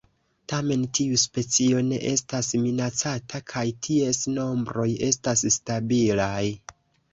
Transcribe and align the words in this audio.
Tamen 0.51 0.85
tiu 0.99 1.19
specio 1.23 1.83
ne 1.89 1.99
estas 2.13 2.49
minacata, 2.63 3.43
kaj 3.55 3.65
ties 3.89 4.23
nombroj 4.41 4.89
estas 5.11 5.47
stabilaj. 5.61 6.45